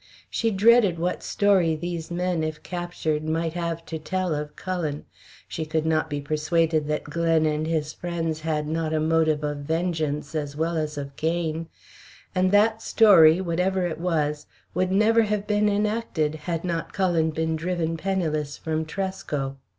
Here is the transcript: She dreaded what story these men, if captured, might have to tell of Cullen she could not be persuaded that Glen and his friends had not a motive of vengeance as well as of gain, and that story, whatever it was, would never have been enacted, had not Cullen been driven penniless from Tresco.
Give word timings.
She 0.31 0.49
dreaded 0.49 0.97
what 0.97 1.21
story 1.21 1.75
these 1.75 2.09
men, 2.09 2.43
if 2.43 2.63
captured, 2.63 3.23
might 3.23 3.53
have 3.53 3.85
to 3.85 3.99
tell 3.99 4.33
of 4.33 4.55
Cullen 4.55 5.05
she 5.47 5.63
could 5.63 5.85
not 5.85 6.09
be 6.09 6.19
persuaded 6.19 6.87
that 6.87 7.03
Glen 7.03 7.45
and 7.45 7.67
his 7.67 7.93
friends 7.93 8.39
had 8.39 8.67
not 8.67 8.95
a 8.95 8.99
motive 8.99 9.43
of 9.43 9.57
vengeance 9.59 10.33
as 10.33 10.55
well 10.55 10.75
as 10.75 10.97
of 10.97 11.15
gain, 11.17 11.67
and 12.33 12.51
that 12.51 12.81
story, 12.81 13.39
whatever 13.41 13.85
it 13.85 13.99
was, 13.99 14.47
would 14.73 14.91
never 14.91 15.21
have 15.21 15.45
been 15.45 15.69
enacted, 15.69 16.33
had 16.33 16.63
not 16.65 16.93
Cullen 16.93 17.29
been 17.29 17.55
driven 17.55 17.95
penniless 17.95 18.57
from 18.57 18.85
Tresco. 18.85 19.57